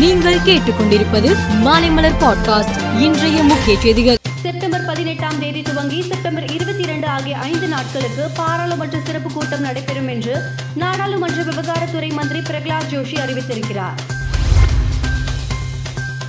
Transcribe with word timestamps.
நீங்கள் 0.00 0.38
கேட்டுக்கொண்டிருப்பது 0.38 1.36
மாலைமலர் 1.64 2.14
பாட்காஸ்ட் 2.20 3.00
இன்றைய 3.00 3.42
முக்கிய 3.42 3.80
செய்திகள். 3.80 4.16
செப்டம்பர் 4.42 4.84
பதினெட்டாம் 4.84 5.38
தேதி 5.38 5.62
துவங்கி 5.62 6.02
செப்டம்பர் 6.02 6.52
இருபத்தி 6.52 6.82
இரண்டு 6.82 7.06
ஆகிய 7.06 7.38
ஐந்து 7.38 7.68
நாட்களுக்கு 7.68 8.30
பாராளுமன்ற 8.36 8.98
சிறப்பு 9.06 9.32
கூட்டம் 9.32 9.60
நடைபெறும் 9.60 10.08
என்று 10.08 10.42
நாடாளுமன்ற 10.74 11.42
விவகாரத்துறை 11.42 12.12
மந்திரி 12.12 12.40
பிரகலாத் 12.40 12.88
ஜோஷி 12.90 13.16
அறிவித்திருக்கிறார். 13.16 13.98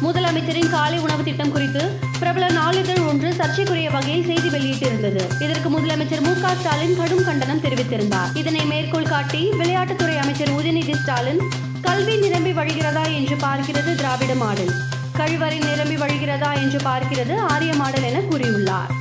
முதலமைச்சரின் 0.04 0.70
காலை 0.70 0.98
உணவு 0.98 1.24
திட்டம் 1.24 1.52
குறித்து 1.52 2.00
பிரபல 2.20 2.50
நாளிதழ் 2.50 3.00
ஒன்று 3.00 3.34
சர்ச்சைக்குரிய 3.34 3.90
வகையில் 3.90 4.26
செய்தி 4.26 4.50
வெளியிட்டிருந்தது. 4.50 5.42
இதற்கு 5.42 5.70
முதலமைச்சர் 5.70 6.22
மு 6.22 6.34
ஸ்டாலின் 6.60 6.98
கடும் 6.98 7.26
கண்டனம் 7.26 7.62
தெரிவித்திருந்தார். 7.62 8.36
இதனை 8.36 8.66
மேற்கோள் 8.66 9.12
காட்டி 9.14 9.50
விளையாட்டுத்துறை 9.52 10.18
அமைச்சர் 10.18 10.50
உதயநிதி 10.50 10.96
ஸ்டாலின் 10.96 11.40
கல்வி 11.82 12.16
நிரம்பி 12.18 12.52
வழிகிறதா 12.52 13.04
என்று 13.18 13.36
பார்க்கிறது 13.36 13.96
திராவிட 13.96 14.34
மாடல். 14.36 14.74
கழிவறை 15.20 15.58
நிரம்பி 15.66 15.96
வழிகிறதா 15.96 16.52
என்று 16.64 16.80
பார்க்கிறது 16.90 17.36
ஆரிய 17.54 17.74
மாடல் 17.74 18.04
என 18.04 18.20
கூறியுள்ளார். 18.32 18.92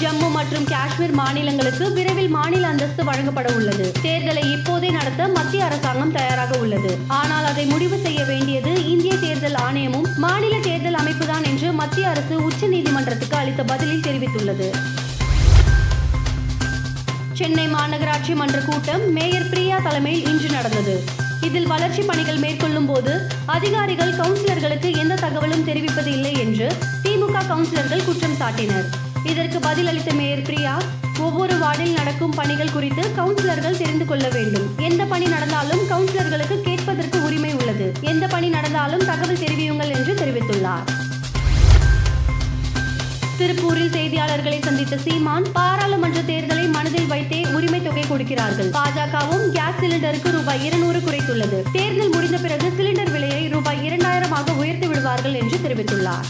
ஜம்மு 0.00 0.28
மற்றும் 0.30 0.64
காஷ்மீர் 0.64 1.10
மாநிலங்களுக்கு 1.10 1.92
விரைவில் 1.92 2.28
மாநில 2.28 2.66
அந்தஸ்து 2.66 3.04
வழங்கப்பட 3.04 3.48
உள்ளது. 3.52 3.92
தேர்தலை 4.02 4.44
இப்போதே 4.52 4.90
நடத்த 4.90 5.28
மத்திய 5.28 5.64
அரசாங்கம் 5.64 6.12
தயாராக 6.12 6.58
உள்ளது. 6.58 6.98
ஆனால் 7.06 7.44
அதை 7.44 7.66
முடிவு 7.66 7.98
செய்ய 7.98 8.24
வேண்டியது 8.24 8.72
இந்திய 8.90 9.16
தேர்தல் 9.16 9.58
ஆணையமும் 9.66 10.08
மாநில 10.16 10.58
தேர்தல் 10.58 10.94
அமைப்புதான் 10.94 11.44
என்று 11.44 11.72
மத்திய 11.72 12.08
அரசு 12.08 12.36
உச்சநீதிமன்றத்துக்கு 12.48 13.34
அளித்த 13.34 13.64
பதிலில் 13.64 14.06
தெரிவித்துள்ளது. 14.08 14.68
சென்னை 17.40 17.68
மாநகராட்சி 17.68 18.34
மன்ற 18.34 18.58
கூட்டம் 18.58 19.12
மேயர் 19.12 19.48
பிரியா 19.48 19.78
தலைமையில் 19.78 20.26
இன்று 20.26 20.48
நடந்தது. 20.50 21.04
இதில் 21.40 21.66
வளர்ச்சி 21.66 22.02
பணிகள் 22.02 22.36
மேற்கொள்ளும் 22.36 22.86
போது 22.86 23.26
அதிகாரிகள் 23.46 24.12
கவுன்சிலர்களுக்கு 24.12 24.96
எந்த 24.96 25.14
தகவலும் 25.14 25.64
தெரிவிப்பது 25.64 26.10
இல்லை 26.12 26.32
என்று 26.38 26.72
திமுக 27.02 27.42
கவுன்சிலர்கள் 27.48 28.04
குற்றம் 28.04 28.36
சாட்டினர். 28.40 28.88
இதற்கு 29.24 29.58
பதிலளித்த 29.58 30.14
மேயர் 30.14 30.42
பிரியா 30.42 30.82
ஒவ்வொரு 31.18 31.58
வார்டில் 31.58 31.92
நடக்கும் 31.92 32.34
பணிகள் 32.34 32.72
குறித்து 32.72 33.02
கவுன்சிலர்கள் 33.16 33.76
தெரிந்து 33.76 34.04
கொள்ள 34.04 34.28
வேண்டும். 34.28 34.76
எந்த 34.76 35.04
பணி 35.04 35.26
நடந்தாலும் 35.26 35.80
கவுன்சிலர்களுக்கு 35.90 36.60
கேட்பதற்கு 36.60 37.24
உரிமை 37.24 37.52
உள்ளது. 37.52 37.92
எந்த 38.00 38.26
பணி 38.26 38.48
நடந்தாலும் 38.48 39.04
தகவல் 39.04 39.42
தெரிவியுங்கள் 39.44 39.79
திருப்பூரில் 43.90 43.98
செய்தியாளர்களை 43.98 44.58
சந்தித்த 44.64 44.96
சீமான் 45.04 45.46
பாராளுமன்ற 45.52 46.18
தேர்தலை 46.28 46.64
மனதில் 46.74 47.06
வைத்தே 47.06 47.40
உரிமை 47.56 47.80
தொகை 47.82 48.04
கொடுக்கிறார்கள். 48.08 48.70
பாஜகவும் 48.76 49.46
கேஸ் 49.56 49.80
சிலிண்டருக்கு 49.80 50.30
ரூபாய் 50.36 50.64
இருநூறு 50.66 50.98
குறைத்துள்ளது. 51.06 51.58
தேர்தல் 51.72 52.12
முடிந்த 52.14 52.38
பிறகு 52.38 52.68
சிலிண்டர் 52.78 53.10
விலையை 53.10 53.42
ரூபாய் 53.48 53.80
இரண்டாயிரமாக 53.88 54.54
உயர்த்தி 54.62 54.86
விடுவார்கள் 54.86 55.38
என்று 55.42 55.58
தெரிவித்துள்ளார். 55.64 56.28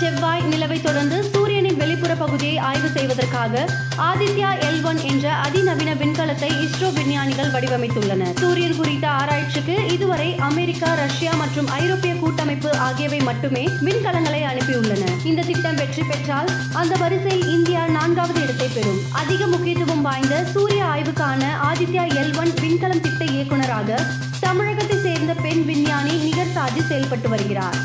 செவ்வாய் 0.00 0.42
நிலவை 0.52 0.78
தொடர்ந்து 0.80 1.18
சூரியனின் 1.32 1.76
வெளிப்புற 1.76 2.14
பகுதியை 2.14 2.56
ஆய்வு 2.70 2.88
செய்வதற்காக 2.88 3.64
ஆதித்யா 4.10 4.50
எல் 4.68 4.82
ஒன் 4.82 5.00
என்ற 5.12 5.26
அதிநவீன 5.46 5.90
விண்கலத்தை 6.34 6.64
இஸ்ரோ 6.66 6.88
விஞ்ஞானிகள் 6.96 7.50
வடிவமைத்துள்ளனர். 7.54 8.32
சூரியன் 8.42 8.76
குறித்த 8.78 9.06
ஆராய்ச்சிக்கு 9.18 9.76
இதுவரை 9.94 10.28
அமெரிக்கா 10.48 10.88
ரஷ்யா 11.00 11.32
மற்றும் 11.40 11.68
ஐரோப்பிய 11.80 12.12
கூட்டமைப்பு 12.22 12.70
ஆகியவை 12.86 13.20
மட்டுமே 13.28 13.62
விண்கலங்களை 13.86 14.40
அனுப்பியுள்ளன. 14.50 15.04
இந்த 15.30 15.44
திட்டம் 15.50 15.78
வெற்றி 15.80 16.04
பெற்றால் 16.10 16.50
அந்த 16.80 16.94
வரிசையில் 17.02 17.46
இந்தியா 17.56 17.82
நான்காவது 17.96 18.40
இடத்தை 18.44 18.68
பெறும். 18.76 19.00
அதிக 19.22 19.46
முக்கியத்துவம் 19.54 20.04
வாய்ந்த 20.08 20.36
சூரிய 20.54 20.82
ஆய்வுக்கான 20.94 21.42
ஆதித்யா 21.70 22.06
எல் 22.22 22.36
ஒன் 22.42 22.54
விண்கலம் 22.62 23.04
திட்ட 23.06 23.24
இயக்குநராக 23.34 24.00
தமிழகத்தை 24.46 24.98
சேர்ந்த 25.06 25.34
பெண் 25.44 25.64
விஞ்ஞானி 25.70 26.16
நிகர் 26.26 26.54
சாஜி 26.56 26.84
செயல்பட்டு 26.90 27.30
வருகிறார். 27.34 27.78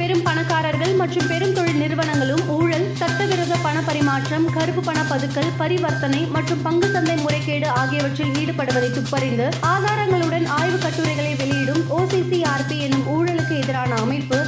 பெரும் 0.00 0.24
பணக்காரர்கள் 0.26 0.94
மற்றும் 1.00 1.28
பெரும் 1.28 1.54
பரிமாற்றம் 3.96 4.46
கருப்பு 4.52 4.80
பண 4.80 4.98
பதுக்கல் 5.10 5.52
பரிவர்த்தனை 5.58 6.18
மற்றும் 6.32 6.62
பங்கு 6.62 6.88
சந்தை 6.90 7.14
முறைகேடு 7.16 7.68
ஆகியவற்றில் 7.68 8.32
ஈடுபடுவதை 8.40 8.90
துப்பறிந்து 8.96 9.46
ஆதாரங்களுடன் 9.70 10.46
ஆய்வு 10.56 10.78
கட்டுரைகளை 10.78 11.34
வெளியிடும் 11.34 11.80
ஓசிசிஆர்பி 11.98 12.76
எனும் 12.78 13.06
ஊழலுக்கு 13.14 13.54
எதிரான 13.62 13.94
அமைப்பு 13.94 14.38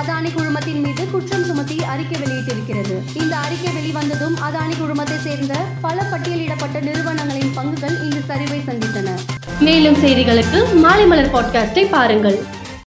அதானி 0.00 0.32
குழுமத்தின் 0.34 0.82
மீது 0.82 1.10
குற்றம் 1.10 1.44
சுமத்தி 1.44 1.78
அறிக்கை 1.84 2.18
வெளியிட்டிருக்கிறது. 2.22 2.96
இந்த 3.14 3.36
அறிக்கை 3.36 3.72
வெளிவந்ததும் 3.78 4.36
அதானி 4.48 4.76
குழுமத்தை 4.78 5.18
சேர்ந்த 5.18 5.54
பல 5.80 6.06
பட்டியலிடப்பட்ட 6.12 6.80
நிறுவனங்களின் 6.80 7.56
பங்குகள் 7.56 7.98
இன்று 8.04 8.22
சரிவை 8.28 8.60
சந்தித்தன. 8.70 9.18
மேலும் 9.60 9.98
செய்திகளுக்கு 10.04 10.60
மாலை 10.74 11.06
மலர் 11.06 11.34
பாட்காஸ்டை 11.34 11.86
பாருங்கள். 11.96 12.40